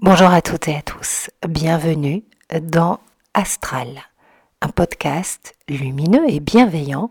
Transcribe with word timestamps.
Bonjour 0.00 0.28
à 0.28 0.42
toutes 0.42 0.68
et 0.68 0.76
à 0.76 0.82
tous, 0.82 1.30
bienvenue 1.48 2.22
dans 2.60 3.00
Astral, 3.32 3.88
un 4.60 4.68
podcast 4.68 5.54
lumineux 5.70 6.28
et 6.28 6.38
bienveillant 6.38 7.08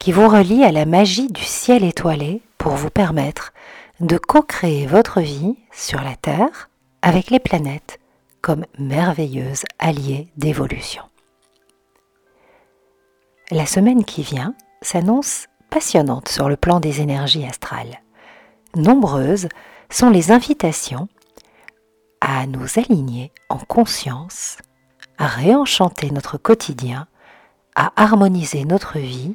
qui 0.00 0.10
vous 0.10 0.28
relie 0.28 0.64
à 0.64 0.72
la 0.72 0.84
magie 0.84 1.28
du 1.28 1.44
ciel 1.44 1.84
étoilé 1.84 2.42
pour 2.58 2.72
vous 2.72 2.90
permettre 2.90 3.52
de 4.00 4.18
co-créer 4.18 4.84
votre 4.84 5.20
vie 5.20 5.54
sur 5.70 6.02
la 6.02 6.16
Terre 6.16 6.68
avec 7.02 7.30
les 7.30 7.38
planètes 7.38 8.00
comme 8.42 8.66
merveilleuses 8.80 9.62
alliées 9.78 10.26
d'évolution. 10.36 11.04
La 13.52 13.64
semaine 13.64 14.04
qui 14.04 14.22
vient 14.22 14.54
s'annonce 14.82 15.46
passionnante 15.70 16.28
sur 16.28 16.48
le 16.48 16.56
plan 16.56 16.80
des 16.80 17.00
énergies 17.00 17.46
astrales. 17.46 18.00
Nombreuses 18.74 19.48
sont 19.88 20.10
les 20.10 20.32
invitations 20.32 21.08
à 22.30 22.46
nous 22.46 22.78
aligner 22.78 23.32
en 23.48 23.56
conscience, 23.56 24.58
à 25.16 25.26
réenchanter 25.26 26.10
notre 26.10 26.36
quotidien, 26.36 27.08
à 27.74 27.90
harmoniser 27.96 28.66
notre 28.66 28.98
vie 28.98 29.34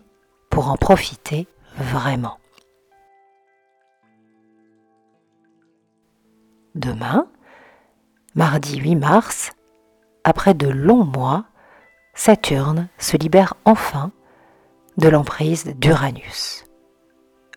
pour 0.51 0.69
en 0.69 0.77
profiter 0.77 1.47
vraiment. 1.75 2.37
Demain, 6.75 7.27
mardi 8.35 8.77
8 8.77 8.95
mars, 8.95 9.53
après 10.23 10.53
de 10.53 10.67
longs 10.67 11.03
mois, 11.03 11.45
Saturne 12.13 12.89
se 12.99 13.17
libère 13.17 13.55
enfin 13.65 14.11
de 14.97 15.09
l'emprise 15.09 15.65
d'Uranus. 15.77 16.63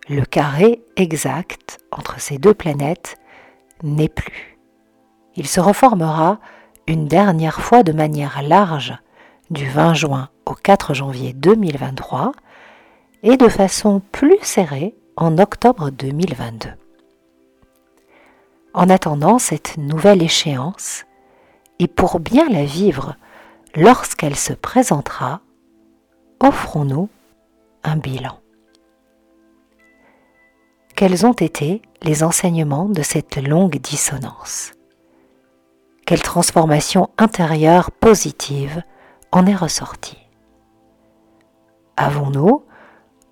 Le 0.09 0.25
carré 0.25 0.83
exact 0.97 1.79
entre 1.93 2.21
ces 2.21 2.39
deux 2.39 2.55
planètes 2.55 3.19
n'est 3.83 4.09
plus. 4.09 4.56
Il 5.37 5.47
se 5.47 5.61
reformera 5.61 6.39
une 6.87 7.09
dernière 7.09 7.61
fois 7.61 7.83
de 7.83 7.93
manière 7.93 8.43
large 8.43 8.95
du 9.51 9.69
20 9.69 9.95
juin 9.95 10.31
au 10.47 10.55
4 10.55 10.95
janvier 10.95 11.33
2023 11.35 12.33
et 13.23 13.37
de 13.37 13.49
façon 13.49 14.01
plus 14.13 14.39
serrée 14.43 14.95
en 15.17 15.39
octobre 15.39 15.91
2022. 15.91 16.71
En 18.73 18.89
attendant 18.89 19.39
cette 19.39 19.77
nouvelle 19.79 20.23
échéance, 20.23 21.05
et 21.79 21.89
pour 21.89 22.21
bien 22.21 22.49
la 22.49 22.65
vivre 22.65 23.17
lorsqu'elle 23.75 24.37
se 24.37 24.53
présentera, 24.53 25.41
offrons-nous 26.41 27.09
un 27.85 27.97
bilan. 27.97 28.39
Quels 30.95 31.27
ont 31.27 31.33
été 31.33 31.83
les 32.03 32.23
enseignements 32.23 32.89
de 32.89 33.03
cette 33.03 33.37
longue 33.37 33.79
dissonance? 33.79 34.76
Quelle 36.07 36.23
transformation 36.23 37.11
intérieure 37.19 37.91
positive 37.91 38.81
en 39.33 39.45
est 39.45 39.57
ressortie 39.57 40.29
Avons-nous, 41.97 42.65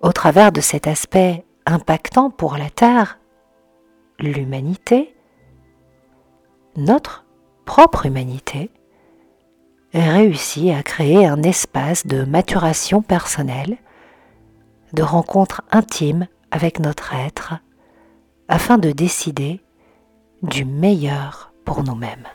au 0.01 0.11
travers 0.11 0.51
de 0.51 0.59
cet 0.59 0.85
aspect 0.85 1.45
impactant 1.65 2.29
pour 2.29 2.57
la 2.57 2.69
Terre, 2.69 3.17
l'humanité, 4.19 5.15
notre 6.75 7.23
propre 7.63 8.07
humanité, 8.07 8.69
réussi 9.93 10.71
à 10.71 10.83
créer 10.83 11.25
un 11.25 11.43
espace 11.43 12.05
de 12.05 12.25
maturation 12.25 13.01
personnelle, 13.01 13.77
de 14.91 15.01
rencontre 15.01 15.61
intime 15.71 16.27
avec 16.51 16.81
notre 16.81 17.13
être, 17.13 17.53
afin 18.49 18.77
de 18.77 18.91
décider 18.91 19.61
du 20.43 20.65
meilleur 20.65 21.53
pour 21.63 21.81
nous-mêmes. 21.81 22.27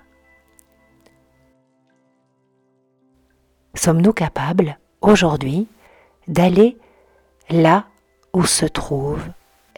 Sommes-nous 3.75 4.13
capables 4.13 4.79
aujourd'hui 5.01 5.69
d'aller 6.29 6.77
là 7.49 7.87
où 8.33 8.45
se 8.45 8.67
trouve 8.67 9.23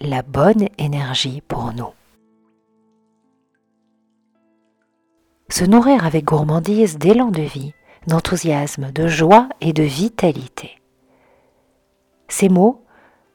la 0.00 0.22
bonne 0.22 0.69
énergie 0.78 1.43
pour 1.47 1.72
nous? 1.72 1.93
Se 5.49 5.65
nourrir 5.65 6.06
avec 6.06 6.25
gourmandise 6.25 6.97
d'élan 6.97 7.31
de 7.31 7.43
vie, 7.43 7.75
d'enthousiasme, 8.06 8.91
de 8.91 9.06
joie 9.06 9.49
et 9.61 9.72
de 9.72 9.83
vitalité. 9.83 10.81
Ces 12.28 12.49
mots 12.49 12.83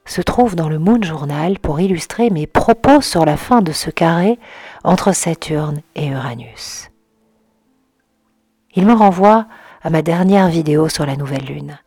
se 0.05 0.21
trouvent 0.21 0.55
dans 0.55 0.69
le 0.69 0.79
Moon 0.79 1.01
Journal 1.01 1.59
pour 1.59 1.79
illustrer 1.79 2.29
mes 2.29 2.47
propos 2.47 3.01
sur 3.01 3.25
la 3.25 3.37
fin 3.37 3.61
de 3.61 3.71
ce 3.71 3.91
carré 3.91 4.39
entre 4.83 5.11
Saturne 5.11 5.81
et 5.95 6.07
Uranus. 6.07 6.89
Il 8.73 8.85
me 8.85 8.93
renvoie 8.93 9.47
à 9.87 9.89
ma 9.89 10.01
dernière 10.01 10.49
vidéo 10.49 10.89
sur 10.89 11.05
la 11.05 11.15
nouvelle 11.15 11.45
lune. 11.45 11.79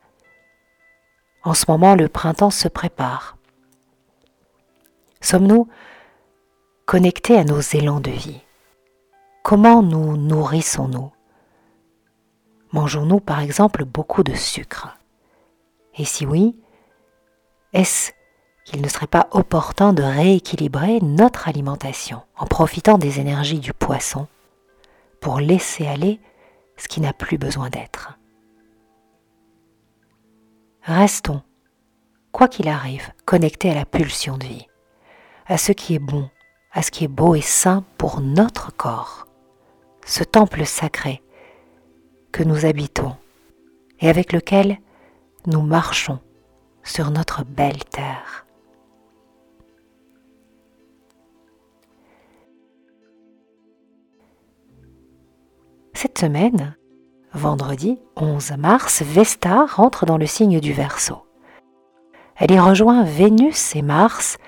En 1.42 1.52
ce 1.52 1.66
moment, 1.68 1.94
le 1.94 2.08
printemps 2.08 2.48
se 2.48 2.66
prépare. 2.66 3.36
Sommes-nous 5.20 5.68
connectés 6.86 7.36
à 7.36 7.44
nos 7.44 7.60
élans 7.60 8.00
de 8.00 8.10
vie? 8.10 8.40
Comment 9.42 9.82
nous 9.82 10.16
nourrissons-nous? 10.16 11.12
Mangeons-nous 12.72 13.20
par 13.20 13.40
exemple 13.40 13.84
beaucoup 13.84 14.22
de 14.22 14.34
sucre? 14.34 14.96
Et 15.98 16.06
si 16.06 16.24
oui, 16.24 16.56
est-ce 17.74 18.12
qu'il 18.64 18.80
ne 18.80 18.88
serait 18.88 19.08
pas 19.08 19.28
opportun 19.32 19.92
de 19.92 20.02
rééquilibrer 20.02 21.00
notre 21.02 21.48
alimentation 21.48 22.22
en 22.38 22.46
profitant 22.46 22.96
des 22.96 23.20
énergies 23.20 23.60
du 23.60 23.74
poisson 23.74 24.26
pour 25.20 25.38
laisser 25.38 25.86
aller 25.86 26.18
ce 26.80 26.88
qui 26.88 27.00
n'a 27.00 27.12
plus 27.12 27.38
besoin 27.38 27.68
d'être 27.68 28.18
Restons, 30.82 31.42
quoi 32.32 32.48
qu'il 32.48 32.68
arrive, 32.68 33.12
connectés 33.26 33.70
à 33.70 33.74
la 33.74 33.84
pulsion 33.84 34.38
de 34.38 34.46
vie, 34.46 34.66
à 35.46 35.58
ce 35.58 35.72
qui 35.72 35.94
est 35.94 36.00
bon, 36.00 36.30
à 36.72 36.82
ce 36.82 36.90
qui 36.90 37.04
est 37.04 37.08
beau 37.08 37.34
et 37.34 37.42
sain 37.42 37.84
pour 37.98 38.20
notre 38.20 38.74
corps, 38.74 39.26
ce 40.06 40.24
temple 40.24 40.64
sacré 40.64 41.22
que 42.32 42.42
nous 42.42 42.64
habitons 42.64 43.14
et 44.00 44.08
avec 44.08 44.32
lequel 44.32 44.78
nous 45.46 45.60
marchons 45.60 46.18
sur 46.82 47.10
notre 47.10 47.44
belle 47.44 47.84
terre. 47.84 48.46
Cette 56.02 56.16
semaine, 56.16 56.74
vendredi 57.34 57.98
11 58.16 58.52
mars, 58.52 59.02
Vesta 59.02 59.66
rentre 59.66 60.06
dans 60.06 60.16
le 60.16 60.24
signe 60.24 60.58
du 60.58 60.72
Verseau. 60.72 61.26
Elle 62.36 62.52
y 62.52 62.58
rejoint 62.58 63.04
Vénus 63.04 63.76
et 63.76 63.82
Mars 63.82 64.38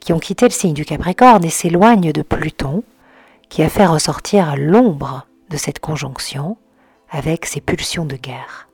qui 0.00 0.14
ont 0.14 0.18
quitté 0.18 0.46
le 0.46 0.50
signe 0.50 0.72
du 0.72 0.86
Capricorne 0.86 1.44
et 1.44 1.50
s'éloignent 1.50 2.10
de 2.10 2.22
Pluton 2.22 2.82
qui 3.50 3.62
a 3.62 3.68
fait 3.68 3.84
ressortir 3.84 4.56
l'ombre 4.56 5.26
de 5.50 5.58
cette 5.58 5.78
conjonction 5.78 6.56
avec 7.10 7.44
ses 7.44 7.60
pulsions 7.60 8.06
de 8.06 8.16
guerre 8.16 8.70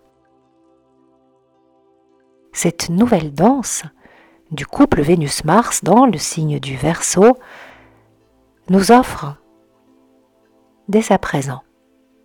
cette 2.53 2.91
nouvelle 2.91 3.35
danse 3.35 3.83
du 4.53 4.67
couple 4.67 5.03
Vénus-Mars 5.03 5.83
dans 5.83 6.07
le 6.07 6.19
signe 6.19 6.61
du 6.61 6.77
Verseau 6.77 7.37
nous 8.69 8.93
offre 8.93 9.35
dès 10.87 11.11
à 11.11 11.19
présent 11.19 11.63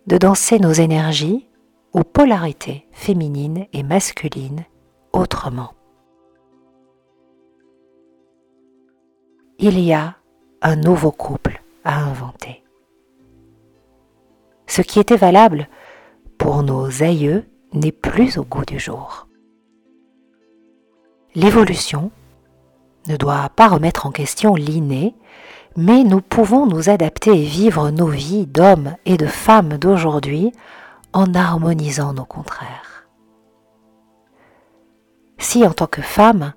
de 0.06 0.18
danser 0.18 0.58
nos 0.58 0.72
énergies 0.72 1.46
aux 1.92 2.04
polarités 2.04 2.86
féminines 2.92 3.66
et 3.72 3.82
masculines 3.82 4.64
autrement. 5.12 5.72
Il 9.58 9.80
y 9.80 9.92
a 9.92 10.16
un 10.62 10.76
nouveau 10.76 11.10
couple 11.10 11.62
à 11.84 11.98
inventer. 11.98 12.62
Ce 14.66 14.82
qui 14.82 15.00
était 15.00 15.16
valable 15.16 15.68
pour 16.38 16.62
nos 16.62 17.02
aïeux 17.02 17.44
n'est 17.72 17.92
plus 17.92 18.36
au 18.36 18.44
goût 18.44 18.64
du 18.64 18.78
jour. 18.78 19.28
L'évolution 21.34 22.10
ne 23.08 23.16
doit 23.16 23.48
pas 23.50 23.68
remettre 23.68 24.06
en 24.06 24.10
question 24.10 24.54
l'inné, 24.54 25.14
mais 25.76 26.04
nous 26.04 26.20
pouvons 26.20 26.66
nous 26.66 26.88
adapter 26.88 27.30
et 27.30 27.44
vivre 27.44 27.90
nos 27.90 28.06
vies 28.06 28.46
d'hommes 28.46 28.96
et 29.04 29.16
de 29.16 29.26
femmes 29.26 29.76
d'aujourd'hui 29.78 30.52
en 31.12 31.34
harmonisant 31.34 32.12
nos 32.12 32.24
contraires. 32.24 33.06
Si 35.38 35.66
en 35.66 35.72
tant 35.72 35.86
que 35.86 36.02
femme, 36.02 36.54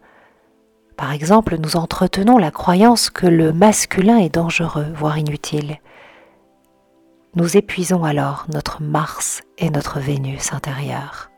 par 0.95 1.11
exemple, 1.11 1.57
nous 1.57 1.75
entretenons 1.75 2.37
la 2.37 2.51
croyance 2.51 3.09
que 3.09 3.27
le 3.27 3.53
masculin 3.53 4.17
est 4.17 4.33
dangereux, 4.33 4.87
voire 4.95 5.17
inutile, 5.17 5.79
nous 7.35 7.57
épuisons 7.57 8.03
alors 8.03 8.45
notre 8.51 8.81
Mars 8.81 9.41
et 9.57 9.69
notre 9.69 9.99
Vénus 9.99 10.51
intérieure. 10.51 11.29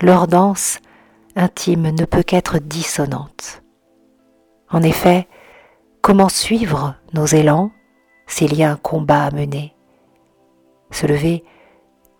Leur 0.00 0.26
danse 0.26 0.78
intime 1.34 1.90
ne 1.90 2.04
peut 2.04 2.22
qu'être 2.22 2.58
dissonante. 2.58 3.62
En 4.70 4.82
effet, 4.82 5.28
comment 6.06 6.28
suivre 6.28 6.94
nos 7.14 7.26
élans 7.26 7.72
s'il 8.28 8.54
y 8.54 8.62
a 8.62 8.70
un 8.70 8.76
combat 8.76 9.24
à 9.24 9.32
mener? 9.32 9.74
Se 10.92 11.04
lever 11.04 11.42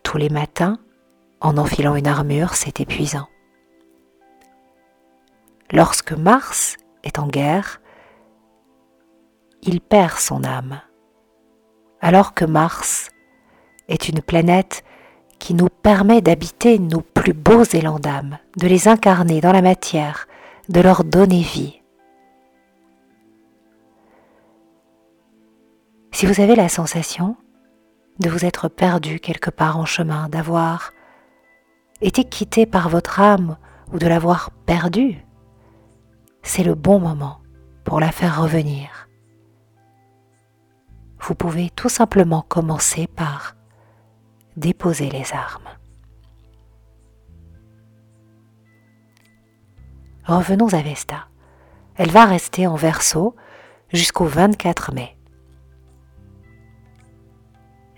tous 0.02 0.16
les 0.16 0.28
matins 0.28 0.80
en 1.40 1.56
enfilant 1.56 1.94
une 1.94 2.08
armure, 2.08 2.54
c'est 2.54 2.80
épuisant. 2.80 3.28
Lorsque 5.70 6.10
Mars 6.10 6.78
est 7.04 7.20
en 7.20 7.28
guerre, 7.28 7.80
il 9.62 9.80
perd 9.80 10.18
son 10.18 10.42
âme, 10.42 10.80
alors 12.00 12.34
que 12.34 12.44
Mars 12.44 13.10
est 13.86 14.08
une 14.08 14.20
planète 14.20 14.82
qui 15.38 15.54
nous 15.54 15.68
permet 15.68 16.22
d'habiter 16.22 16.80
nos 16.80 17.02
plus 17.02 17.34
beaux 17.34 17.62
élans 17.62 18.00
d'âme, 18.00 18.38
de 18.56 18.66
les 18.66 18.88
incarner 18.88 19.40
dans 19.40 19.52
la 19.52 19.62
matière, 19.62 20.26
de 20.68 20.80
leur 20.80 21.04
donner 21.04 21.42
vie. 21.42 21.82
Si 26.16 26.24
vous 26.24 26.40
avez 26.40 26.56
la 26.56 26.70
sensation 26.70 27.36
de 28.20 28.30
vous 28.30 28.46
être 28.46 28.68
perdu 28.68 29.20
quelque 29.20 29.50
part 29.50 29.76
en 29.76 29.84
chemin, 29.84 30.30
d'avoir 30.30 30.94
été 32.00 32.24
quitté 32.24 32.64
par 32.64 32.88
votre 32.88 33.20
âme 33.20 33.58
ou 33.92 33.98
de 33.98 34.06
l'avoir 34.06 34.50
perdue, 34.64 35.22
c'est 36.42 36.62
le 36.62 36.74
bon 36.74 37.00
moment 37.00 37.42
pour 37.84 38.00
la 38.00 38.12
faire 38.12 38.40
revenir. 38.40 39.10
Vous 41.20 41.34
pouvez 41.34 41.68
tout 41.68 41.90
simplement 41.90 42.46
commencer 42.48 43.06
par 43.08 43.54
déposer 44.56 45.10
les 45.10 45.34
armes. 45.34 45.68
Revenons 50.24 50.72
à 50.72 50.80
Vesta. 50.80 51.28
Elle 51.96 52.10
va 52.10 52.24
rester 52.24 52.66
en 52.66 52.76
verso 52.76 53.36
jusqu'au 53.92 54.24
24 54.24 54.94
mai. 54.94 55.15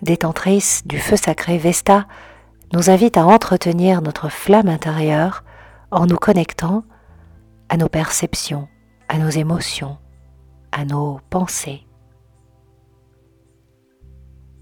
Détentrice 0.09 0.83
du 0.87 0.99
feu 0.99 1.17
sacré, 1.17 1.59
Vesta 1.59 2.09
nous 2.73 2.91
invite 2.91 3.17
à 3.17 3.27
entretenir 3.27 4.03
notre 4.03 4.29
flamme 4.29 4.69
intérieure 4.69 5.45
en 5.91 6.07
nous 6.07 6.17
connectant 6.17 6.83
à 7.69 7.77
nos 7.77 7.89
perceptions, 7.89 8.69
à 9.09 9.19
nos 9.19 9.31
émotions, 9.31 9.99
à 10.73 10.85
nos 10.85 11.21
pensées 11.31 11.85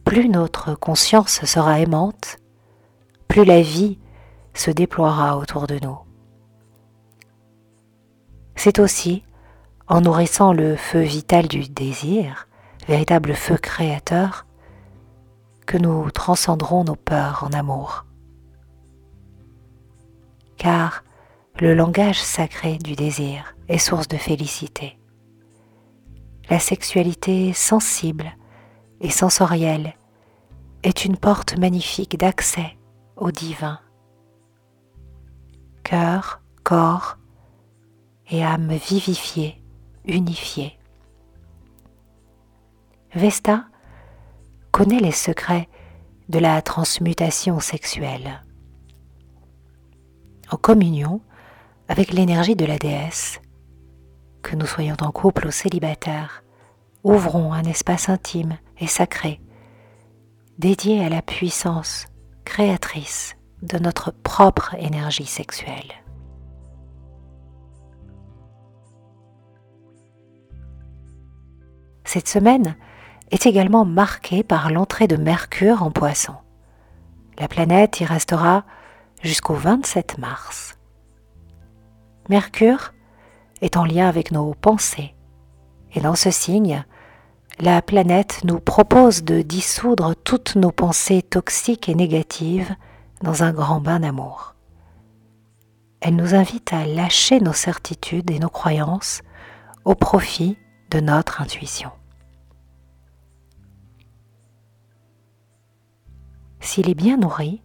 plus 0.07 0.29
notre 0.29 0.77
conscience 0.77 1.45
sera 1.45 1.81
aimante, 1.81 2.39
plus 3.27 3.45
la 3.45 3.61
vie 3.61 3.99
se 4.55 4.71
déploiera 4.71 5.37
autour 5.37 5.67
de 5.67 5.81
nous. 5.83 5.99
C'est 8.55 8.79
aussi 8.79 9.25
en 9.89 10.01
nourrissant 10.01 10.53
le 10.53 10.77
feu 10.77 11.01
vital 11.01 11.49
du 11.49 11.69
désir, 11.69 12.47
véritable 12.87 13.35
feu 13.35 13.57
créateur, 13.57 14.46
que 15.67 15.77
nous 15.77 16.11
transcenderons 16.11 16.85
nos 16.85 16.97
peurs 16.97 17.45
en 17.45 17.53
amour. 17.53 18.07
Car 20.57 21.05
le 21.59 21.75
langage 21.75 22.23
sacré 22.23 22.79
du 22.79 22.95
désir 22.95 23.55
est 23.69 23.79
source 23.79 24.09
de 24.09 24.17
félicité. 24.17 24.99
La 26.49 26.59
sexualité 26.59 27.53
sensible 27.53 28.37
et 29.01 29.11
sensorielle 29.11 29.95
est 30.83 31.05
une 31.05 31.17
porte 31.17 31.59
magnifique 31.59 32.17
d'accès 32.17 32.79
au 33.17 33.33
divin. 33.33 33.81
Cœur, 35.83 36.41
corps 36.63 37.19
et 38.31 38.45
âme 38.45 38.73
vivifiée, 38.73 39.63
unifiée. 40.05 40.79
Vesta 43.15 43.65
connaît 44.71 45.01
les 45.01 45.13
secrets 45.13 45.69
de 46.29 46.39
la 46.39 46.61
transmutation 46.63 47.61
sexuelle. 47.61 48.43
En 50.51 50.57
communion 50.57 51.21
avec 51.89 52.13
l'énergie 52.13 52.57
de 52.57 52.67
la 52.67 52.79
déesse, 52.79 53.41
que 54.43 54.57
nous 54.57 54.67
soyons 54.67 54.97
en 55.01 55.11
couple 55.11 55.47
ou 55.47 55.51
célibataire, 55.51 56.43
ouvrons 57.05 57.53
un 57.53 57.63
espace 57.63 58.09
intime 58.09 58.59
et 58.79 58.87
sacré, 58.87 59.41
dédié 60.59 61.05
à 61.05 61.09
la 61.09 61.23
puissance 61.23 62.07
créatrice 62.45 63.37
de 63.63 63.79
notre 63.79 64.11
propre 64.11 64.75
énergie 64.79 65.27
sexuelle. 65.27 65.93
Cette 72.05 72.29
semaine 72.29 72.77
est 73.31 73.47
également 73.47 73.85
marquée 73.85 74.43
par 74.43 74.71
l'entrée 74.71 75.09
de 75.09 75.17
Mercure 75.17 75.83
en 75.83 75.91
poisson. 75.91 76.35
La 77.39 77.49
planète 77.49 78.01
y 78.01 78.05
restera 78.05 78.65
jusqu'au 79.23 79.55
27 79.55 80.19
mars. 80.19 80.79
Mercure 82.29 82.93
est 83.61 83.77
en 83.77 83.85
lien 83.85 84.09
avec 84.09 84.31
nos 84.33 84.55
pensées 84.55 85.17
et 85.97 86.01
dans 86.01 86.15
ce 86.15 86.31
signe, 86.31 86.85
la 87.59 87.81
planète 87.81 88.41
nous 88.45 88.61
propose 88.61 89.25
de 89.25 89.41
dissoudre 89.41 90.15
toutes 90.15 90.57
nos 90.57 90.73
pensées 90.73 91.23
toxiques 91.23 91.89
et 91.89 91.95
négatives 91.95 92.75
dans 93.23 93.43
un 93.43 93.53
grand 93.53 93.81
bain 93.81 94.01
d'amour. 94.01 94.55
Elle 96.03 96.17
nous 96.17 96.35
invite 96.35 96.75
à 96.75 96.87
lâcher 96.87 97.41
nos 97.41 97.55
certitudes 97.55 98.31
et 98.31 98.39
nos 98.39 98.51
croyances 98.51 99.23
au 99.87 99.95
profit 99.95 100.59
de 100.91 101.01
notre 101.01 101.41
intuition. 101.41 101.91
S'il 106.67 106.91
est 106.91 106.95
bien 106.95 107.17
nourri, 107.17 107.63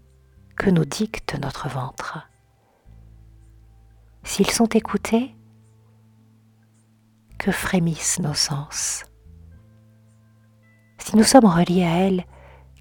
que 0.55 0.69
nous 0.69 0.85
dicte 0.85 1.35
notre 1.41 1.67
ventre. 1.67 2.19
S'ils 4.21 4.51
sont 4.51 4.67
écoutés, 4.67 5.35
que 7.39 7.51
frémissent 7.51 8.19
nos 8.19 8.35
sens. 8.35 9.05
Si 10.99 11.17
nous 11.17 11.23
sommes 11.23 11.47
reliés 11.47 11.83
à 11.83 11.97
elle, 11.97 12.25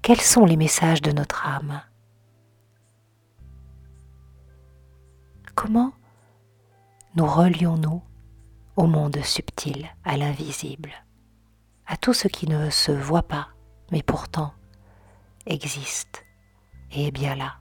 quels 0.03 0.21
sont 0.21 0.45
les 0.45 0.57
messages 0.57 1.01
de 1.01 1.11
notre 1.11 1.47
âme? 1.47 1.81
Comment 5.55 5.91
nous 7.15 7.25
relions-nous 7.25 8.03
au 8.75 8.85
monde 8.85 9.17
subtil, 9.23 9.89
à 10.03 10.17
l'invisible, 10.17 10.91
à 11.87 11.97
tout 11.97 12.13
ce 12.13 12.27
qui 12.27 12.47
ne 12.47 12.69
se 12.69 12.91
voit 12.91 13.27
pas, 13.27 13.47
mais 13.91 14.03
pourtant 14.03 14.53
existe 15.45 16.23
et 16.91 17.07
est 17.07 17.11
bien 17.11 17.35
là 17.35 17.55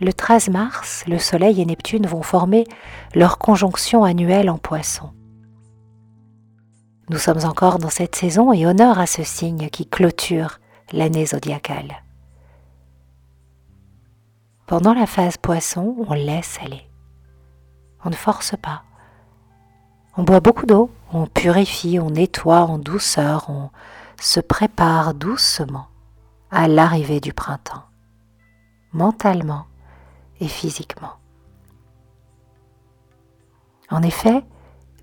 Le 0.00 0.12
13 0.12 0.48
mars, 0.48 1.04
le 1.06 1.18
Soleil 1.18 1.60
et 1.60 1.64
Neptune 1.64 2.06
vont 2.06 2.22
former 2.22 2.64
leur 3.14 3.38
conjonction 3.38 4.02
annuelle 4.02 4.50
en 4.50 4.58
poisson. 4.58 5.12
Nous 7.10 7.18
sommes 7.18 7.44
encore 7.44 7.78
dans 7.78 7.90
cette 7.90 8.16
saison 8.16 8.52
et 8.52 8.66
honneur 8.66 8.98
à 8.98 9.06
ce 9.06 9.22
signe 9.22 9.68
qui 9.68 9.86
clôture 9.86 10.58
l'année 10.92 11.26
zodiacale. 11.26 12.02
Pendant 14.66 14.94
la 14.94 15.06
phase 15.06 15.36
poisson, 15.36 15.94
on 16.08 16.14
laisse 16.14 16.58
aller. 16.64 16.90
On 18.04 18.10
ne 18.10 18.14
force 18.14 18.56
pas. 18.56 18.82
On 20.16 20.22
boit 20.22 20.40
beaucoup 20.40 20.66
d'eau, 20.66 20.90
on 21.14 21.26
purifie, 21.26 22.00
on 22.00 22.10
nettoie 22.10 22.62
en 22.62 22.76
douceur, 22.76 23.48
on 23.48 23.70
se 24.20 24.40
prépare 24.40 25.14
doucement 25.14 25.86
à 26.50 26.66
l'arrivée 26.66 27.20
du 27.20 27.32
printemps, 27.32 27.84
mentalement 28.92 29.66
et 30.40 30.48
physiquement. 30.48 31.12
En 33.90 34.02
effet, 34.02 34.44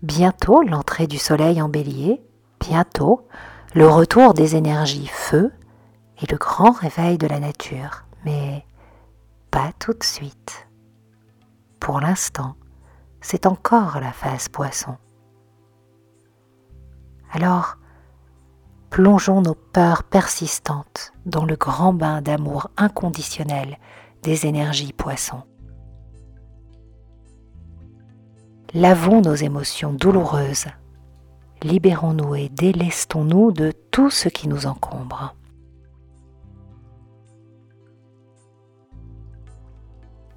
bientôt 0.04 0.62
l'entrée 0.64 1.08
du 1.08 1.18
soleil 1.18 1.62
en 1.62 1.70
bélier, 1.70 2.22
bientôt 2.60 3.26
le 3.74 3.88
retour 3.88 4.34
des 4.34 4.58
énergies 4.58 5.08
feu 5.08 5.54
et 6.22 6.26
le 6.30 6.38
grand 6.38 6.72
réveil 6.72 7.18
de 7.18 7.28
la 7.28 7.40
nature, 7.40 8.04
mais 8.26 8.66
pas 9.50 9.72
tout 9.80 9.94
de 9.94 10.04
suite. 10.04 10.68
Pour 11.80 12.02
l'instant, 12.02 12.56
c'est 13.22 13.46
encore 13.46 14.02
la 14.02 14.12
phase 14.12 14.50
poisson. 14.50 14.98
Alors, 17.32 17.78
plongeons 18.90 19.42
nos 19.42 19.56
peurs 19.56 20.04
persistantes 20.04 21.14
dans 21.26 21.46
le 21.46 21.56
grand 21.56 21.94
bain 21.94 22.22
d'amour 22.22 22.70
inconditionnel 22.76 23.78
des 24.22 24.46
énergies 24.46 24.92
poissons. 24.92 25.44
Lavons 28.74 29.22
nos 29.22 29.36
émotions 29.36 29.94
douloureuses, 29.94 30.68
libérons-nous 31.64 32.36
et 32.36 32.50
délestons-nous 32.50 33.52
de 33.52 33.72
tout 33.92 34.10
ce 34.10 34.28
qui 34.28 34.48
nous 34.48 34.66
encombre. 34.66 35.36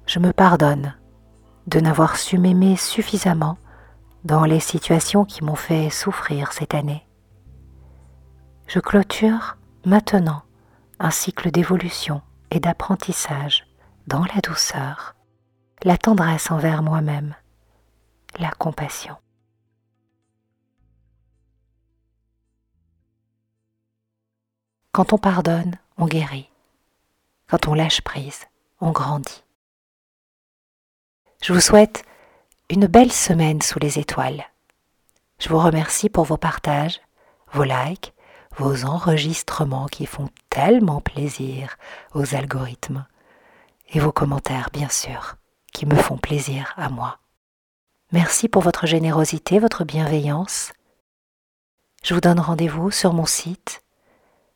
Je 0.05 0.19
me 0.19 0.31
pardonne 0.31 0.95
de 1.67 1.79
n'avoir 1.79 2.15
su 2.15 2.37
m'aimer 2.37 2.77
suffisamment 2.77 3.57
dans 4.25 4.43
les 4.43 4.59
situations 4.59 5.23
qui 5.23 5.43
m'ont 5.43 5.55
fait 5.55 5.91
souffrir 5.91 6.51
cette 6.51 6.73
année. 6.73 7.07
Je 8.67 8.79
clôture 8.79 9.57
maintenant 9.85 10.41
un 10.99 11.11
cycle 11.11 11.51
d'évolution 11.51 12.23
et 12.49 12.59
d'apprentissage 12.59 13.67
dans 14.07 14.25
la 14.25 14.41
douceur, 14.41 15.15
la 15.83 15.97
tendresse 15.97 16.49
envers 16.49 16.81
moi-même, 16.81 17.35
la 18.39 18.49
compassion. 18.49 19.15
Quand 24.91 25.13
on 25.13 25.17
pardonne, 25.19 25.77
on 25.97 26.07
guérit. 26.07 26.49
Quand 27.47 27.67
on 27.67 27.75
lâche 27.75 28.01
prise, 28.01 28.45
on 28.79 28.91
grandit. 28.91 29.43
Je 31.43 31.53
vous 31.53 31.59
souhaite 31.59 32.05
une 32.69 32.87
belle 32.87 33.11
semaine 33.11 33.61
sous 33.61 33.79
les 33.79 33.99
étoiles. 33.99 34.45
Je 35.39 35.49
vous 35.49 35.59
remercie 35.59 36.09
pour 36.09 36.25
vos 36.25 36.37
partages, 36.37 37.01
vos 37.51 37.63
likes, 37.63 38.13
vos 38.57 38.85
enregistrements 38.85 39.87
qui 39.87 40.05
font 40.05 40.29
tellement 40.49 41.01
plaisir 41.01 41.77
aux 42.13 42.35
algorithmes, 42.35 43.05
et 43.89 43.99
vos 43.99 44.11
commentaires, 44.11 44.69
bien 44.73 44.89
sûr, 44.89 45.35
qui 45.73 45.85
me 45.85 45.95
font 45.95 46.17
plaisir 46.17 46.73
à 46.77 46.89
moi. 46.89 47.19
Merci 48.11 48.47
pour 48.47 48.61
votre 48.61 48.87
générosité, 48.87 49.59
votre 49.59 49.83
bienveillance. 49.83 50.71
Je 52.03 52.13
vous 52.13 52.21
donne 52.21 52.39
rendez-vous 52.39 52.91
sur 52.91 53.13
mon 53.13 53.25
site 53.25 53.83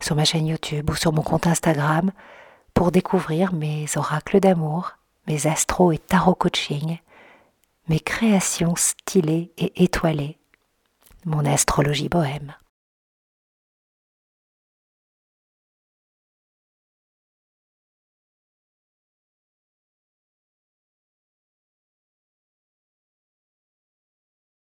sur 0.01 0.15
ma 0.15 0.25
chaîne 0.25 0.47
YouTube 0.47 0.89
ou 0.89 0.95
sur 0.95 1.11
mon 1.11 1.21
compte 1.21 1.47
Instagram 1.47 2.11
pour 2.73 2.91
découvrir 2.91 3.53
mes 3.53 3.85
oracles 3.95 4.39
d'amour, 4.39 4.93
mes 5.27 5.47
astro 5.47 5.91
et 5.91 5.97
tarot 5.97 6.35
coaching, 6.35 6.99
mes 7.89 7.99
créations 7.99 8.75
stylées 8.75 9.51
et 9.57 9.83
étoilées, 9.83 10.37
mon 11.25 11.43
astrologie 11.45 12.07
bohème. 12.07 12.53